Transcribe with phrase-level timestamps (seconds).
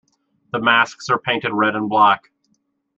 [0.51, 2.31] The masks are painted red and black.